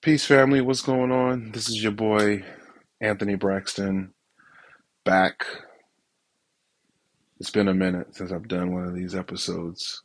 [0.00, 0.60] Peace, family.
[0.60, 1.50] What's going on?
[1.50, 2.44] This is your boy,
[3.00, 4.14] Anthony Braxton,
[5.04, 5.44] back.
[7.40, 10.00] It's been a minute since I've done one of these episodes,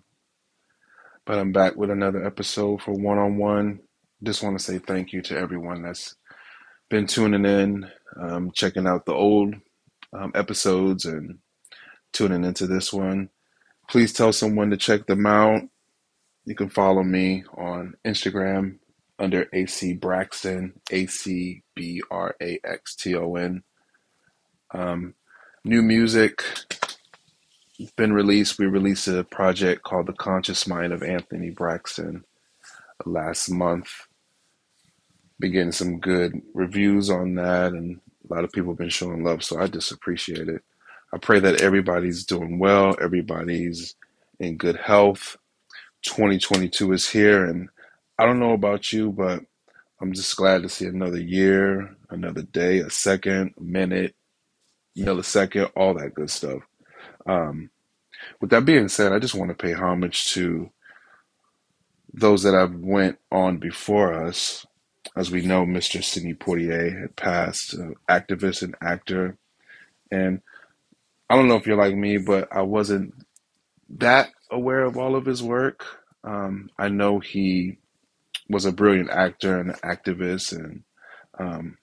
[1.28, 3.82] but I'm back with another episode for one on one.
[4.24, 6.16] Just want to say thank you to everyone that's
[6.90, 7.86] been tuning in,
[8.20, 9.54] um, checking out the old
[10.12, 11.38] um, episodes, and
[12.14, 13.30] tuning into this one.
[13.92, 15.62] Please tell someone to check them out.
[16.46, 18.80] You can follow me on Instagram
[19.24, 23.64] under AC Braxton, A C B R A X T O N.
[24.72, 25.16] Um,
[25.64, 26.44] new music
[27.96, 28.60] been released.
[28.60, 32.24] We released a project called The Conscious Mind of Anthony Braxton
[33.06, 33.90] last month.
[35.40, 39.24] Been getting some good reviews on that, and a lot of people have been showing
[39.24, 40.62] love, so I just appreciate it.
[41.14, 43.96] I pray that everybody's doing well, everybody's
[44.40, 45.38] in good health.
[46.04, 47.70] 2022 is here, and
[48.18, 49.42] I don't know about you, but
[50.02, 54.16] I'm just glad to see another year, another day, a second, a minute,
[54.98, 56.62] millisecond, all that good stuff.
[57.28, 57.70] Um,
[58.42, 60.70] with that being said, I just want to pay homage to
[62.14, 64.66] those that have went on before us.
[65.16, 66.04] As we know, Mr.
[66.04, 69.38] Sidney Poitier had passed, uh, activist and actor.
[70.12, 70.42] And
[71.30, 73.14] I don't know if you're like me, but I wasn't
[73.98, 75.86] that aware of all of his work.
[76.24, 77.78] Um, I know he
[78.50, 80.84] was a brilliant actor and activist, and
[81.40, 81.78] um,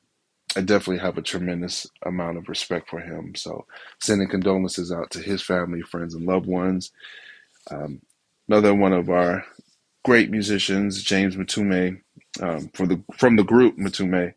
[0.57, 3.35] I definitely have a tremendous amount of respect for him.
[3.35, 3.67] So,
[4.01, 6.91] sending condolences out to his family, friends, and loved ones.
[7.71, 8.01] Um,
[8.49, 9.45] another one of our
[10.05, 12.01] great musicians, James Mtume,
[12.41, 14.35] um, from the from the group Mtume,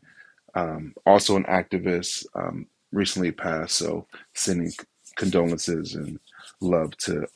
[0.55, 3.75] um, also an activist, um, recently passed.
[3.75, 4.71] So, sending
[5.17, 6.19] condolences and
[6.61, 7.27] love to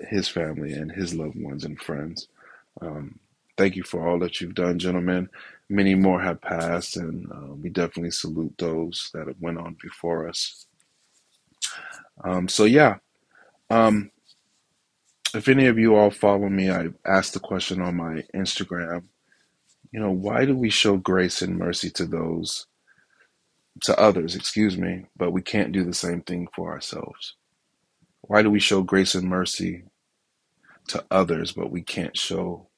[0.00, 2.28] his family and his loved ones and friends.
[2.80, 3.18] Um,
[3.56, 5.28] thank you for all that you've done, gentlemen.
[5.68, 10.28] Many more have passed, and uh, we definitely salute those that have went on before
[10.28, 10.66] us.
[12.24, 12.96] Um, so yeah,
[13.70, 14.10] um,
[15.34, 19.04] if any of you all follow me, I asked the question on my Instagram.
[19.92, 22.66] You know, why do we show grace and mercy to those,
[23.82, 27.34] to others, excuse me, but we can't do the same thing for ourselves?
[28.22, 29.84] Why do we show grace and mercy
[30.88, 32.68] to others, but we can't show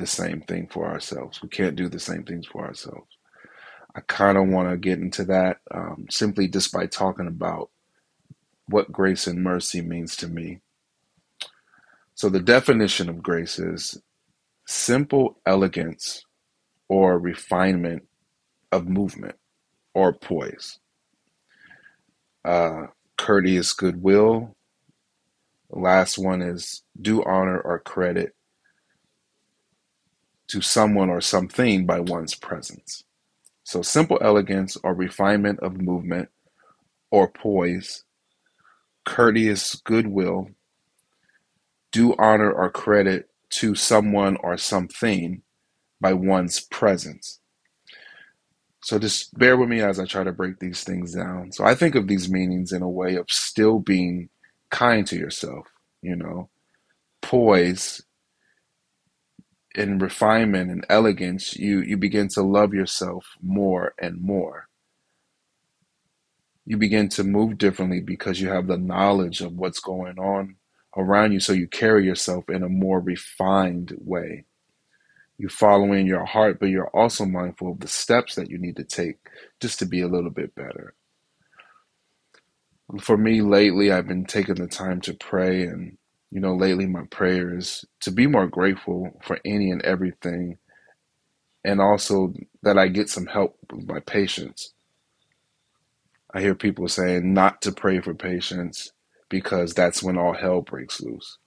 [0.00, 1.42] the same thing for ourselves.
[1.42, 3.08] We can't do the same things for ourselves.
[3.96, 7.70] I kind of want to get into that um, simply just by talking about
[8.68, 10.60] what grace and mercy means to me.
[12.14, 14.00] So, the definition of grace is
[14.66, 16.24] simple elegance
[16.88, 18.04] or refinement
[18.72, 19.36] of movement
[19.94, 20.78] or poise,
[22.44, 22.86] uh,
[23.18, 24.56] courteous goodwill.
[25.70, 28.34] The last one is due honor or credit
[30.50, 33.04] to someone or something by one's presence.
[33.64, 36.28] So, simple elegance or refinement of movement
[37.10, 38.04] or poise,
[39.06, 40.48] courteous goodwill,
[41.92, 45.42] due honor or credit to someone or something
[46.00, 47.38] by one's presence.
[48.82, 51.52] So, just bear with me as I try to break these things down.
[51.52, 54.30] So, I think of these meanings in a way of still being
[54.70, 55.68] kind to yourself,
[56.02, 56.48] you know,
[57.22, 58.02] poise
[59.74, 64.68] in refinement and elegance, you, you begin to love yourself more and more.
[66.66, 70.56] You begin to move differently because you have the knowledge of what's going on
[70.96, 74.44] around you, so you carry yourself in a more refined way.
[75.38, 78.84] You're following your heart, but you're also mindful of the steps that you need to
[78.84, 79.16] take
[79.60, 80.94] just to be a little bit better.
[83.00, 85.96] For me, lately, I've been taking the time to pray and
[86.30, 90.58] you know, lately my prayer is to be more grateful for any and everything,
[91.64, 94.72] and also that I get some help with my patience.
[96.34, 98.92] I hear people saying not to pray for patience
[99.30, 101.38] because that's when all hell breaks loose.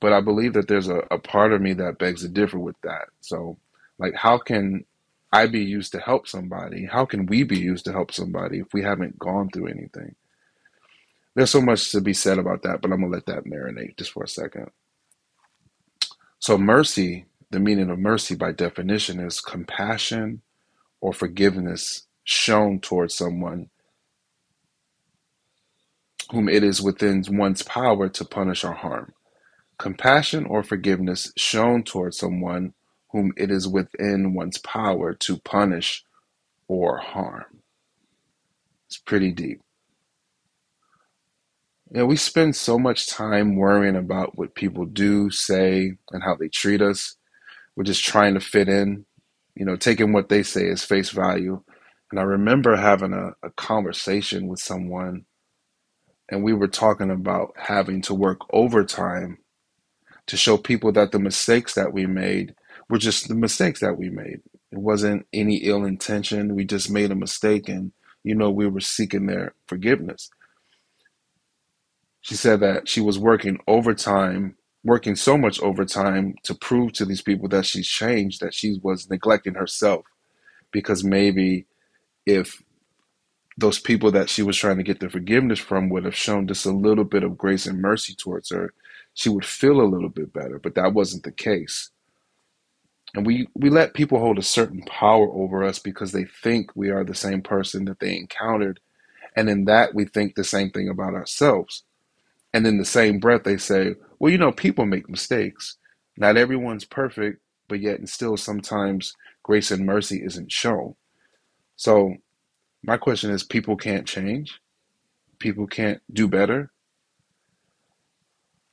[0.00, 2.76] But I believe that there's a, a part of me that begs to differ with
[2.84, 3.08] that.
[3.20, 3.58] So,
[3.98, 4.84] like, how can
[5.32, 6.86] I be used to help somebody?
[6.86, 10.16] How can we be used to help somebody if we haven't gone through anything?
[11.38, 13.96] There's so much to be said about that, but I'm going to let that marinate
[13.96, 14.72] just for a second.
[16.40, 20.42] So, mercy, the meaning of mercy by definition is compassion
[21.00, 23.70] or forgiveness shown towards someone
[26.32, 29.12] whom it is within one's power to punish or harm.
[29.78, 32.74] Compassion or forgiveness shown towards someone
[33.12, 36.04] whom it is within one's power to punish
[36.66, 37.62] or harm.
[38.88, 39.60] It's pretty deep.
[41.92, 46.36] You know, we spend so much time worrying about what people do, say, and how
[46.36, 47.16] they treat us.
[47.76, 49.06] We're just trying to fit in,
[49.56, 51.62] you know, taking what they say as face value.
[52.10, 55.24] And I remember having a, a conversation with someone,
[56.30, 59.38] and we were talking about having to work overtime
[60.26, 62.54] to show people that the mistakes that we made
[62.90, 64.40] were just the mistakes that we made.
[64.72, 66.54] It wasn't any ill intention.
[66.54, 67.92] We just made a mistake, and
[68.24, 70.30] you know, we were seeking their forgiveness.
[72.28, 77.22] She said that she was working overtime, working so much overtime to prove to these
[77.22, 80.06] people that she's changed, that she was neglecting herself
[80.72, 81.66] because maybe
[82.26, 82.62] if
[83.58, 86.66] those people that she was trying to get the forgiveness from would have shown just
[86.66, 88.74] a little bit of grace and mercy towards her,
[89.14, 90.58] she would feel a little bit better.
[90.58, 91.90] But that wasn't the case.
[93.14, 96.90] And we, we let people hold a certain power over us because they think we
[96.90, 98.80] are the same person that they encountered.
[99.36, 101.84] And in that, we think the same thing about ourselves.
[102.52, 105.76] And in the same breath, they say, well, you know, people make mistakes.
[106.16, 110.94] Not everyone's perfect, but yet and still sometimes grace and mercy isn't shown.
[111.76, 112.14] So
[112.82, 114.60] my question is people can't change?
[115.38, 116.72] People can't do better?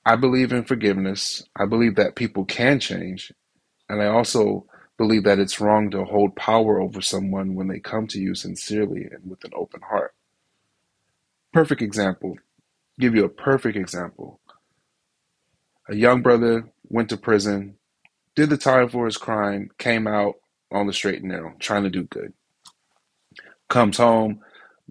[0.05, 1.43] I believe in forgiveness.
[1.55, 3.31] I believe that people can change.
[3.89, 4.65] And I also
[4.97, 9.03] believe that it's wrong to hold power over someone when they come to you sincerely
[9.11, 10.13] and with an open heart.
[11.53, 12.37] Perfect example.
[12.99, 14.39] Give you a perfect example.
[15.89, 17.77] A young brother went to prison,
[18.35, 20.35] did the time for his crime, came out
[20.71, 22.33] on the straight and narrow, trying to do good.
[23.69, 24.41] Comes home,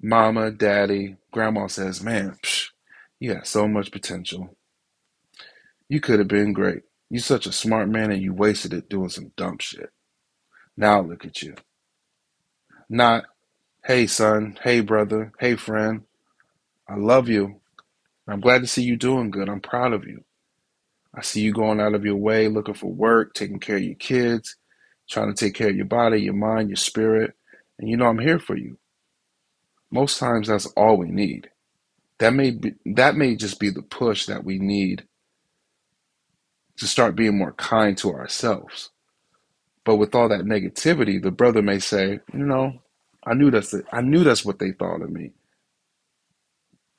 [0.02, 2.68] mama, daddy, grandma says, Man, psh,
[3.20, 4.56] you had so much potential.
[5.88, 6.82] You could have been great.
[7.10, 9.90] You're such a smart man and you wasted it doing some dumb shit.
[10.76, 11.54] Now look at you.
[12.88, 13.24] Not,
[13.84, 16.02] hey son, hey brother, hey friend,
[16.88, 17.60] I love you.
[18.28, 19.48] I'm glad to see you doing good.
[19.48, 20.24] I'm proud of you.
[21.14, 23.94] I see you going out of your way, looking for work, taking care of your
[23.94, 24.56] kids,
[25.08, 27.34] trying to take care of your body, your mind, your spirit.
[27.78, 28.78] And you know I'm here for you.
[29.90, 31.50] Most times that's all we need.
[32.18, 35.06] That may be, that may just be the push that we need
[36.78, 38.90] to start being more kind to ourselves.
[39.84, 42.82] But with all that negativity, the brother may say, you know,
[43.26, 43.86] I knew that's it.
[43.92, 45.32] I knew that's what they thought of me.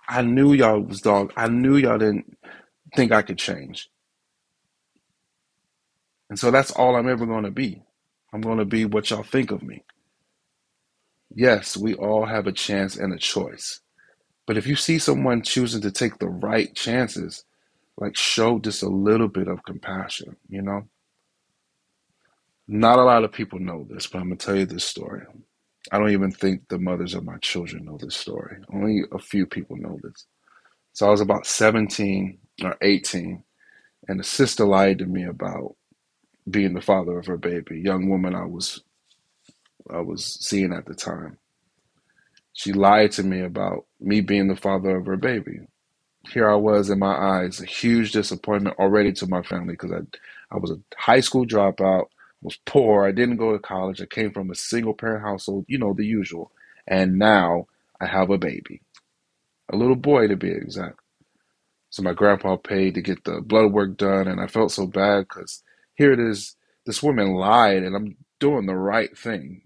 [0.07, 1.33] I knew y'all was dog.
[1.35, 2.37] I knew y'all didn't
[2.95, 3.89] think I could change.
[6.29, 7.81] And so that's all I'm ever going to be.
[8.33, 9.83] I'm going to be what y'all think of me.
[11.33, 13.81] Yes, we all have a chance and a choice.
[14.47, 17.43] But if you see someone choosing to take the right chances,
[17.97, 20.83] like show just a little bit of compassion, you know?
[22.67, 25.23] Not a lot of people know this, but I'm going to tell you this story.
[25.91, 28.57] I don't even think the mothers of my children know this story.
[28.73, 30.25] Only a few people know this.
[30.93, 33.43] So I was about 17 or 18,
[34.07, 35.75] and a sister lied to me about
[36.49, 38.81] being the father of her baby, young woman I was
[39.89, 41.37] I was seeing at the time.
[42.53, 45.59] She lied to me about me being the father of her baby.
[46.29, 49.99] Here I was in my eyes, a huge disappointment already to my family because I
[50.51, 52.05] I was a high school dropout,
[52.41, 55.77] was poor, I didn't go to college, I came from a single parent household, you
[55.77, 56.51] know, the usual.
[56.87, 57.67] And now
[57.99, 58.81] I have a baby.
[59.71, 60.99] A little boy to be exact.
[61.89, 65.21] So my grandpa paid to get the blood work done and I felt so bad
[65.29, 65.63] because
[65.95, 66.55] here it is,
[66.85, 69.63] this woman lied and I'm doing the right thing.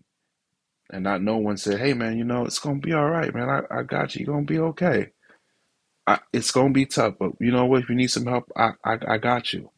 [0.91, 3.49] And not no one said, hey man, you know, it's gonna be all right, man.
[3.49, 4.25] I, I got you.
[4.25, 5.07] You're gonna be okay.
[6.07, 7.83] I, it's gonna be tough, but you know what?
[7.83, 9.69] If you need some help, I, I I got you.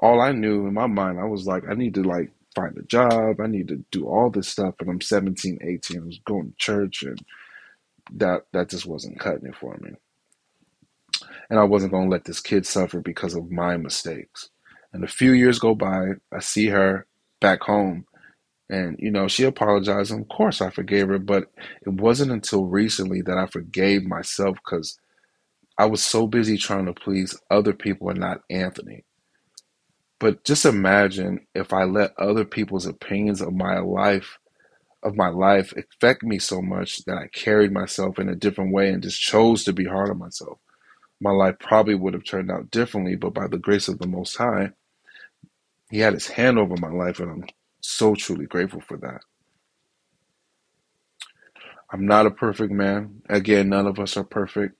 [0.00, 2.82] All I knew in my mind, I was like, I need to like find a
[2.82, 3.40] job.
[3.40, 4.76] I need to do all this stuff.
[4.80, 5.98] And I'm 17, 18.
[6.02, 7.18] I was going to church, and
[8.14, 9.92] that that just wasn't cutting it for me.
[11.50, 14.50] And I wasn't gonna let this kid suffer because of my mistakes.
[14.92, 16.12] And a few years go by.
[16.32, 17.06] I see her
[17.40, 18.06] back home,
[18.70, 20.12] and you know she apologized.
[20.12, 21.18] And of course, I forgave her.
[21.18, 21.50] But
[21.86, 24.98] it wasn't until recently that I forgave myself because
[25.78, 29.04] I was so busy trying to please other people and not Anthony.
[30.20, 34.38] But just imagine if I let other people's opinions of my life
[35.02, 38.90] of my life affect me so much that I carried myself in a different way
[38.90, 40.58] and just chose to be hard on myself.
[41.20, 44.36] My life probably would have turned out differently, but by the grace of the Most
[44.36, 44.72] High,
[45.90, 47.44] He had His hand over my life, and I'm
[47.80, 49.22] so truly grateful for that.
[51.92, 53.22] I'm not a perfect man.
[53.28, 54.76] Again, none of us are perfect.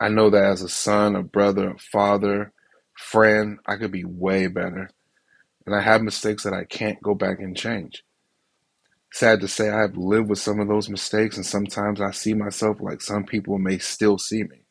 [0.00, 2.52] I know that as a son, a brother, a father,
[2.94, 4.90] friend, I could be way better.
[5.66, 8.04] And I have mistakes that I can't go back and change.
[9.12, 12.34] Sad to say, I have lived with some of those mistakes, and sometimes I see
[12.34, 14.62] myself like some people may still see me.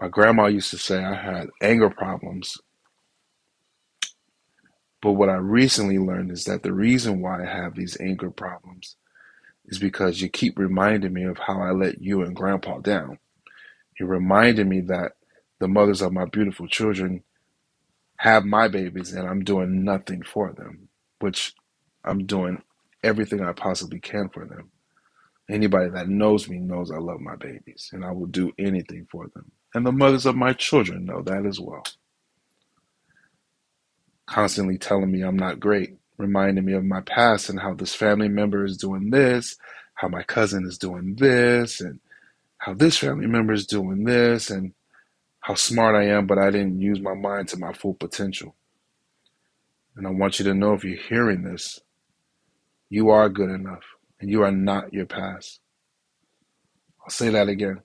[0.00, 2.58] My grandma used to say I had anger problems,
[5.06, 8.96] But what I recently learned is that the reason why I have these anger problems
[9.66, 13.18] is because you keep reminding me of how I let you and grandpa down.
[14.00, 15.12] You reminded me that
[15.60, 17.22] the mothers of my beautiful children
[18.18, 20.88] have my babies and I'm doing nothing for them,
[21.20, 21.54] which
[22.04, 22.62] I'm doing
[23.02, 24.70] everything I possibly can for them.
[25.50, 29.28] Anybody that knows me knows I love my babies and I will do anything for
[29.34, 29.52] them.
[29.74, 31.84] And the mothers of my children know that as well.
[34.26, 38.28] Constantly telling me I'm not great, reminding me of my past and how this family
[38.28, 39.56] member is doing this,
[39.94, 42.00] how my cousin is doing this, and
[42.58, 44.72] how this family member is doing this, and
[45.46, 48.56] how smart I am, but I didn't use my mind to my full potential.
[49.94, 51.78] And I want you to know if you're hearing this,
[52.90, 53.84] you are good enough
[54.18, 55.60] and you are not your past.
[57.00, 57.82] I'll say that again.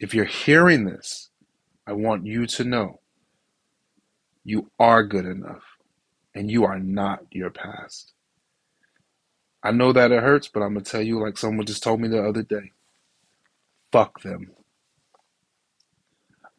[0.00, 1.30] If you're hearing this,
[1.86, 2.98] I want you to know
[4.42, 5.62] you are good enough
[6.34, 8.12] and you are not your past.
[9.62, 12.00] I know that it hurts, but I'm going to tell you, like someone just told
[12.00, 12.72] me the other day
[13.92, 14.50] fuck them.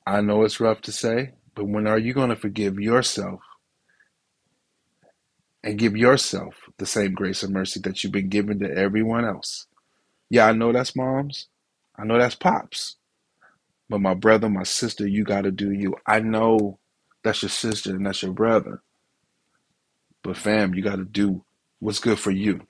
[0.05, 3.41] I know it's rough to say, but when are you going to forgive yourself
[5.63, 9.67] and give yourself the same grace and mercy that you've been given to everyone else?
[10.29, 11.48] Yeah, I know that's moms.
[11.98, 12.98] I know that's pops.
[13.89, 15.95] But my brother, my sister, you got to do you.
[16.07, 16.79] I know
[17.24, 18.81] that's your sister and that's your brother.
[20.24, 21.45] But fam, you got to do
[21.79, 22.62] what's good for you.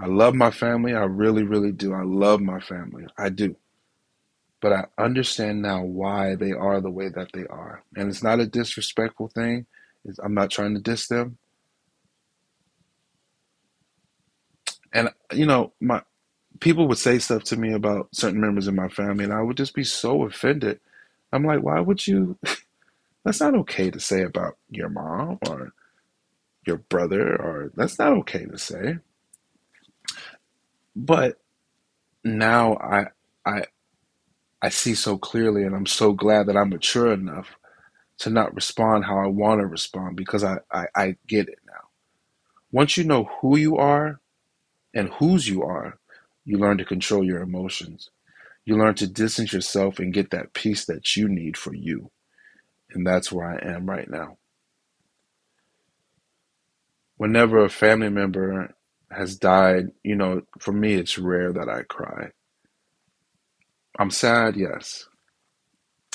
[0.00, 0.94] I love my family.
[0.94, 1.94] I really, really do.
[1.94, 3.06] I love my family.
[3.18, 3.56] I do.
[4.60, 7.82] But I understand now why they are the way that they are.
[7.96, 9.66] And it's not a disrespectful thing.
[10.04, 11.38] It's, I'm not trying to diss them.
[14.92, 16.02] And, you know, my
[16.60, 19.56] people would say stuff to me about certain members of my family, and I would
[19.56, 20.80] just be so offended.
[21.32, 22.38] I'm like, why would you?
[23.24, 25.72] That's not okay to say about your mom or
[26.66, 28.98] your brother, or that's not okay to say.
[30.96, 31.40] But
[32.24, 33.06] now I,
[33.46, 33.64] I,
[34.62, 37.56] I see so clearly, and I'm so glad that I'm mature enough
[38.18, 41.88] to not respond how I want to respond because I, I, I get it now.
[42.70, 44.20] Once you know who you are
[44.94, 45.98] and whose you are,
[46.44, 48.10] you learn to control your emotions.
[48.64, 52.10] You learn to distance yourself and get that peace that you need for you.
[52.90, 54.36] And that's where I am right now.
[57.16, 58.74] Whenever a family member
[59.10, 62.30] has died, you know, for me, it's rare that I cry.
[64.00, 65.08] I'm sad, yes,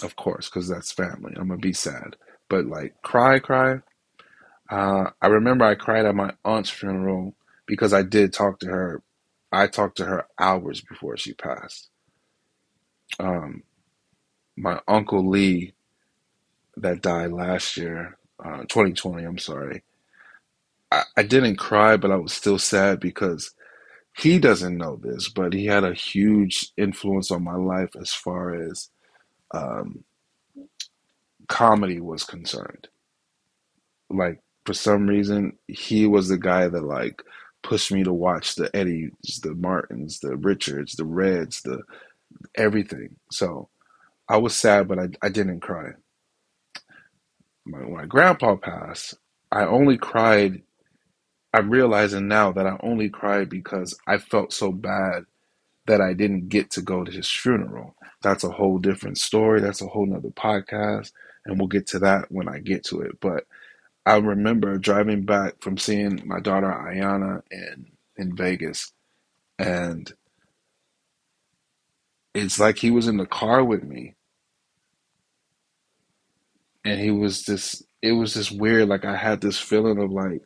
[0.03, 1.33] of course, because that's family.
[1.37, 2.17] I'm gonna be sad,
[2.49, 3.79] but like cry, cry.
[4.69, 7.35] Uh, I remember I cried at my aunt's funeral
[7.67, 9.03] because I did talk to her.
[9.51, 11.89] I talked to her hours before she passed.
[13.19, 13.63] Um,
[14.57, 15.73] my uncle Lee,
[16.77, 19.23] that died last year, uh, 2020.
[19.25, 19.83] I'm sorry.
[20.91, 23.54] I, I didn't cry, but I was still sad because
[24.17, 28.55] he doesn't know this, but he had a huge influence on my life as far
[28.55, 28.89] as
[29.53, 30.03] um,
[31.47, 32.87] comedy was concerned.
[34.09, 37.21] Like for some reason, he was the guy that like
[37.63, 41.81] pushed me to watch the Eddies, the Martins, the Richards, the Reds, the
[42.55, 43.17] everything.
[43.31, 43.69] So
[44.29, 45.91] I was sad, but I, I didn't cry.
[47.65, 49.15] My, when my grandpa passed,
[49.51, 50.61] I only cried.
[51.55, 55.25] I'm realizing now that I only cried because I felt so bad
[55.87, 57.95] that I didn't get to go to his funeral.
[58.23, 59.61] That's a whole different story.
[59.61, 61.13] That's a whole nother podcast.
[61.45, 63.19] And we'll get to that when I get to it.
[63.21, 63.45] But
[64.05, 68.93] I remember driving back from seeing my daughter Ayana in, in Vegas.
[69.59, 70.11] And
[72.33, 74.15] it's like he was in the car with me.
[76.85, 78.89] And he was just, it was just weird.
[78.89, 80.41] Like I had this feeling of like,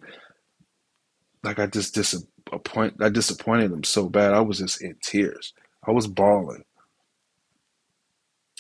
[1.44, 4.34] like I just disappoint, I disappointed him so bad.
[4.34, 5.54] I was just in tears.
[5.88, 6.64] I was bawling.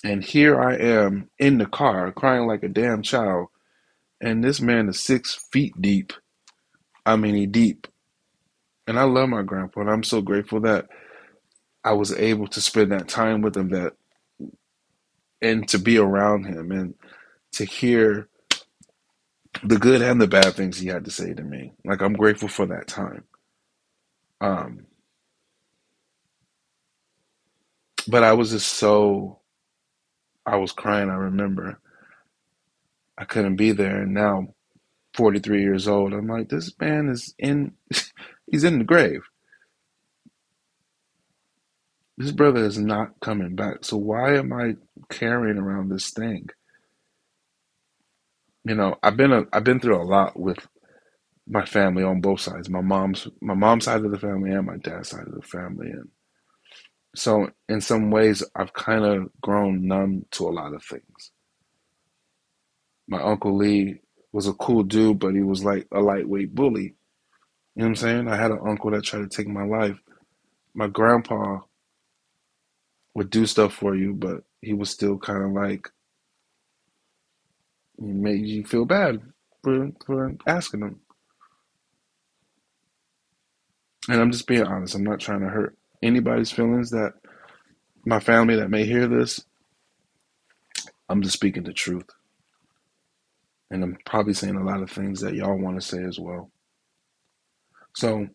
[0.03, 3.47] And here I am in the car crying like a damn child.
[4.21, 6.13] And this man is six feet deep.
[7.05, 7.87] I mean, he deep.
[8.87, 10.87] And I love my grandpa, and I'm so grateful that
[11.83, 13.93] I was able to spend that time with him that
[15.41, 16.95] and to be around him and
[17.53, 18.27] to hear
[19.63, 21.73] the good and the bad things he had to say to me.
[21.85, 23.25] Like I'm grateful for that time.
[24.41, 24.87] Um
[28.07, 29.41] but I was just so
[30.45, 31.79] I was crying, I remember.
[33.17, 34.55] I couldn't be there and now
[35.15, 37.73] 43 years old, I'm like this man is in
[38.51, 39.21] he's in the grave.
[42.17, 43.79] This brother is not coming back.
[43.85, 44.75] So why am I
[45.09, 46.49] carrying around this thing?
[48.69, 50.59] You know, I've been a, I've been through a lot with
[51.47, 54.77] my family on both sides, my mom's my mom's side of the family and my
[54.77, 56.09] dad's side of the family, and
[57.15, 61.31] so in some ways I've kind of grown numb to a lot of things.
[63.07, 66.93] My uncle Lee was a cool dude, but he was like a lightweight bully.
[67.73, 68.27] You know what I'm saying?
[68.27, 69.97] I had an uncle that tried to take my life.
[70.75, 71.61] My grandpa
[73.15, 75.89] would do stuff for you, but he was still kind of like
[77.99, 79.21] he made you feel bad
[79.63, 81.01] for for asking them.
[84.09, 84.95] And I'm just being honest.
[84.95, 87.13] I'm not trying to hurt anybody's feelings that
[88.05, 89.41] my family that may hear this.
[91.09, 92.09] I'm just speaking the truth.
[93.71, 96.51] And I'm probably saying a lot of things that y'all want to say as well.
[97.95, 98.27] So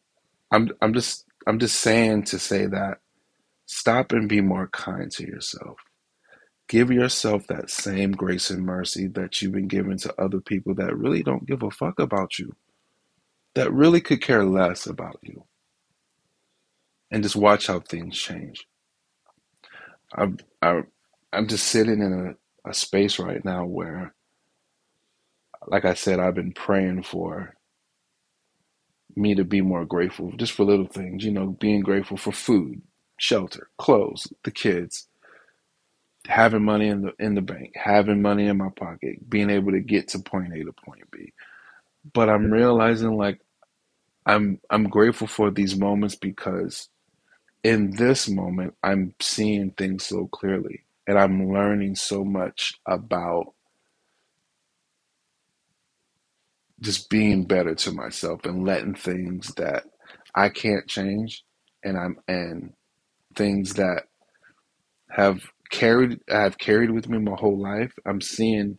[0.51, 2.99] I'm I'm just I'm just saying to say that
[3.67, 5.79] stop and be more kind to yourself.
[6.69, 10.97] Give yourself that same grace and mercy that you've been given to other people that
[10.97, 12.55] really don't give a fuck about you,
[13.55, 15.45] that really could care less about you.
[17.11, 18.67] And just watch how things change.
[20.15, 20.83] I'm, I,
[21.33, 24.15] I'm just sitting in a, a space right now where,
[25.67, 27.55] like I said, I've been praying for
[29.17, 32.83] me to be more grateful just for little things, you know, being grateful for food,
[33.19, 35.09] shelter, clothes, the kids,
[36.27, 39.81] having money in the in the bank, having money in my pocket, being able to
[39.81, 41.33] get to point A to point B.
[42.13, 42.53] But I'm mm-hmm.
[42.53, 43.41] realizing like
[44.27, 46.89] I'm I'm grateful for these moments because
[47.63, 53.53] in this moment I'm seeing things so clearly and I'm learning so much about
[56.81, 59.85] just being better to myself and letting things that
[60.35, 61.45] I can't change
[61.83, 62.73] and I'm and
[63.35, 64.05] things that
[65.11, 65.43] have
[65.75, 67.95] carried I've carried with me my whole life.
[68.07, 68.79] I'm seeing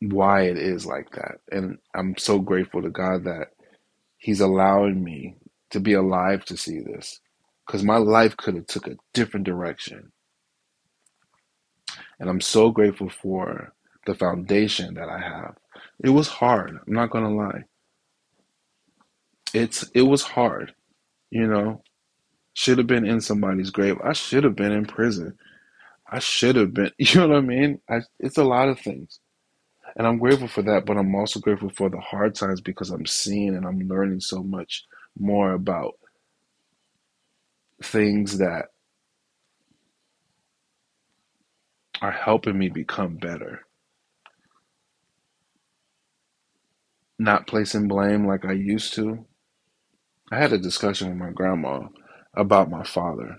[0.00, 1.36] why it is like that.
[1.52, 3.48] And I'm so grateful to God that
[4.18, 5.36] He's allowing me
[5.70, 7.20] to be alive to see this.
[7.66, 10.12] Because my life could have took a different direction.
[12.20, 13.74] And I'm so grateful for
[14.06, 15.56] the foundation that I have.
[16.04, 16.70] It was hard.
[16.86, 17.64] I'm not gonna lie.
[19.54, 20.74] It's it was hard,
[21.30, 21.82] you know.
[22.56, 23.98] Should have been in somebody's grave.
[24.04, 25.38] I should have been in prison.
[26.10, 26.92] I should have been.
[26.98, 27.80] You know what I mean?
[27.90, 29.20] I, it's a lot of things,
[29.96, 30.86] and I'm grateful for that.
[30.86, 34.42] But I'm also grateful for the hard times because I'm seeing and I'm learning so
[34.42, 34.84] much
[35.18, 35.94] more about
[37.82, 38.66] things that
[42.02, 43.62] are helping me become better.
[47.18, 49.26] Not placing blame like I used to.
[50.32, 51.88] I had a discussion with my grandma
[52.36, 53.38] about my father.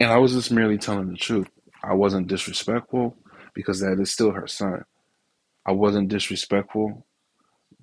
[0.00, 1.48] And I was just merely telling the truth.
[1.82, 3.16] I wasn't disrespectful
[3.54, 4.84] because that is still her son.
[5.66, 7.06] I wasn't disrespectful,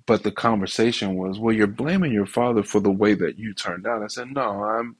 [0.06, 3.86] but the conversation was, "Well, you're blaming your father for the way that you turned
[3.86, 4.96] out." I said, "No, I'm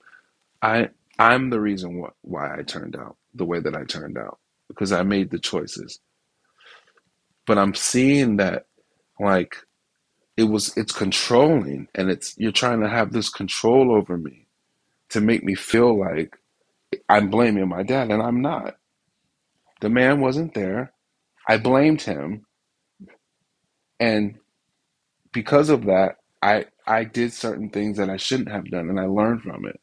[0.63, 4.39] I I'm the reason wh- why I turned out the way that I turned out
[4.69, 6.01] because I made the choices."
[7.47, 8.67] But I'm seeing that
[9.21, 9.57] like
[10.39, 14.47] it was it's controlling and it's you're trying to have this control over me
[15.09, 16.39] to make me feel like
[17.09, 18.77] I'm blaming my dad and I'm not.
[19.81, 20.93] The man wasn't there.
[21.49, 22.47] I blamed him
[23.99, 24.37] and
[25.33, 29.07] because of that I I did certain things that I shouldn't have done and I
[29.07, 29.81] learned from it.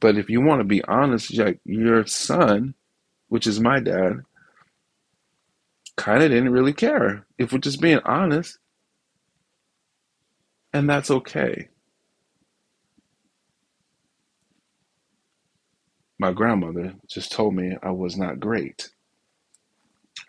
[0.00, 2.72] But if you want to be honest, like your son,
[3.28, 4.22] which is my dad,
[5.96, 7.26] kind of didn't really care.
[7.36, 8.58] If we're just being honest,
[10.72, 11.68] and that's okay.
[16.18, 18.90] My grandmother just told me I was not great.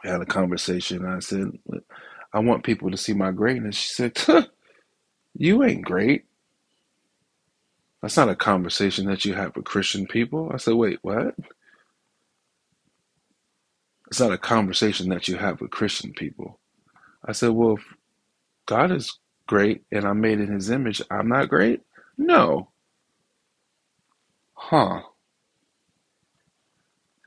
[0.04, 1.06] We had a conversation.
[1.06, 1.52] I said,
[2.34, 3.78] I want people to see my greatness.
[3.78, 4.18] She said,
[5.36, 6.26] You ain't great.
[8.02, 10.52] That's not a conversation that you have with Christian people.
[10.54, 11.36] I said, Wait, what?
[14.10, 16.60] It's not a conversation that you have with Christian people.
[17.26, 17.80] I said, Well,
[18.68, 19.20] God is
[19.50, 21.82] great and I'm made in his image, I'm not great?
[22.18, 22.72] No.
[24.56, 25.02] Huh.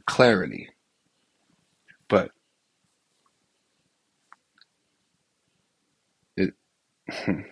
[0.07, 0.69] Clarity.
[2.09, 2.33] But
[6.37, 6.55] it,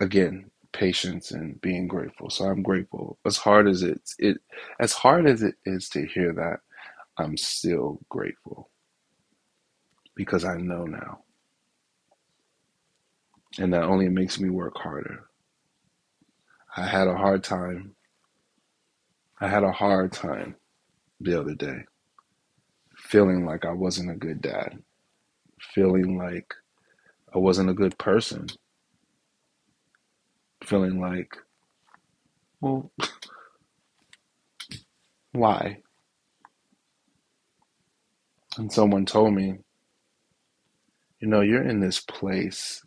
[0.00, 2.30] again, patience and being grateful.
[2.30, 3.18] So I'm grateful.
[3.26, 4.38] As hard as it's it
[4.80, 6.60] as hard as it is to hear that,
[7.18, 8.70] I'm still grateful
[10.16, 11.20] because I know now.
[13.60, 15.26] And that only makes me work harder.
[16.76, 17.96] I had a hard time.
[19.40, 20.56] I had a hard time
[21.20, 21.78] the other day.
[22.96, 24.82] feeling like I wasn't a good dad,
[25.60, 26.54] feeling like
[27.34, 28.48] I wasn't a good person,
[30.64, 31.36] feeling like,
[32.60, 32.92] well,
[35.32, 35.78] why?
[38.58, 39.58] And someone told me,
[41.20, 42.82] you know, you're in this place.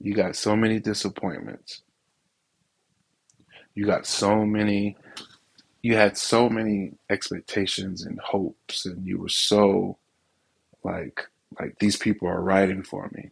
[0.00, 1.82] You got so many disappointments.
[3.74, 4.96] You got so many,
[5.82, 9.98] you had so many expectations and hopes, and you were so
[10.84, 11.22] like,
[11.60, 13.30] like these people are writing for me.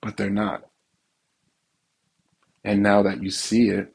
[0.00, 0.64] But they're not.
[2.64, 3.92] And now that you see it,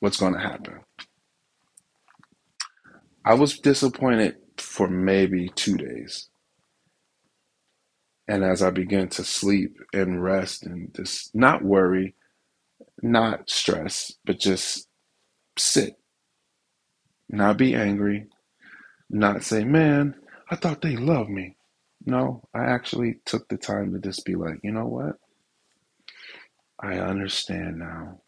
[0.00, 0.80] what's going to happen?
[3.24, 6.28] I was disappointed for maybe two days.
[8.28, 12.14] And as I began to sleep and rest and just not worry,
[13.02, 14.88] not stress, but just
[15.58, 15.98] sit,
[17.28, 18.26] not be angry,
[19.10, 20.14] not say, man,
[20.50, 21.56] I thought they loved me.
[22.06, 25.16] No, I actually took the time to just be like, you know what?
[26.80, 28.20] I understand now.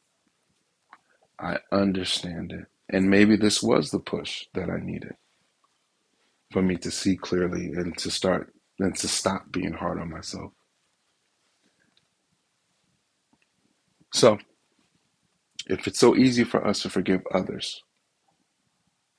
[1.39, 2.67] I understand it.
[2.89, 5.15] And maybe this was the push that I needed
[6.53, 10.53] for me to see clearly and to start and to stop being hard on myself.
[14.15, 14.39] So,
[15.69, 17.83] if it's so easy for us to forgive others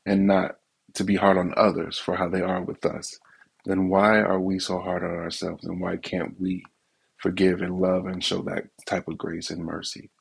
[0.05, 0.57] and not
[0.95, 3.19] to be hard on others for how they are with us,
[3.65, 6.63] then why are we so hard on ourselves and why can't we
[7.17, 10.11] forgive and love and show that type of grace and mercy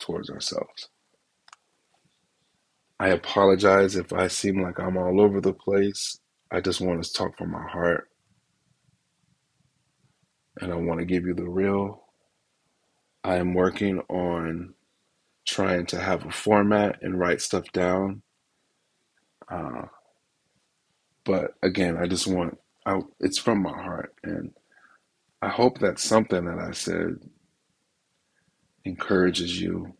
[0.00, 0.88] towards ourselves?
[2.98, 6.18] I apologize if I seem like I'm all over the place.
[6.50, 8.08] I just want to talk from my heart.
[10.60, 12.02] And I want to give you the real.
[13.24, 14.74] I am working on
[15.46, 18.22] trying to have a format and write stuff down.
[19.48, 19.82] Uh,
[21.24, 24.14] but again, I just want, I, it's from my heart.
[24.22, 24.52] And
[25.40, 27.16] I hope that something that I said
[28.84, 29.94] encourages you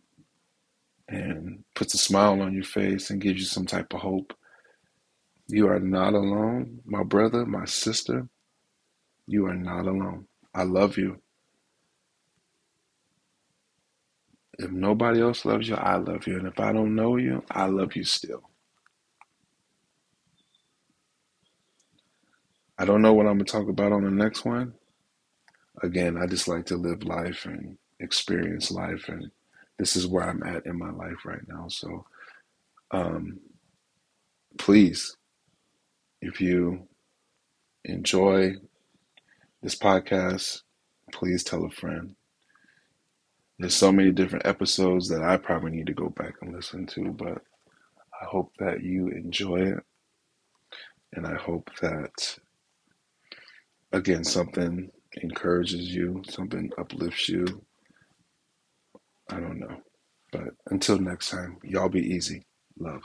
[1.07, 4.33] and puts a smile on your face and gives you some type of hope.
[5.47, 8.27] You are not alone, my brother, my sister.
[9.27, 10.27] You are not alone.
[10.55, 11.21] I love you.
[14.59, 16.37] If nobody else loves you, I love you.
[16.37, 18.49] And if I don't know you, I love you still.
[22.77, 24.73] I don't know what I'm going to talk about on the next one.
[25.83, 29.31] Again, I just like to live life and experience life and
[29.79, 31.67] this is where I'm at in my life right now.
[31.69, 32.05] So,
[32.91, 33.39] um,
[34.57, 35.17] please,
[36.21, 36.87] if you
[37.85, 38.55] enjoy
[39.63, 40.61] this podcast,
[41.13, 42.15] please tell a friend.
[43.57, 47.11] There's so many different episodes that I probably need to go back and listen to,
[47.11, 47.41] but
[48.21, 49.79] I hope that you enjoy it.
[51.13, 52.37] And I hope that,
[53.93, 57.45] again, something encourages you, something uplifts you,
[59.29, 59.77] I don't know.
[60.33, 62.43] But until next time, y'all be easy.
[62.77, 63.03] Love.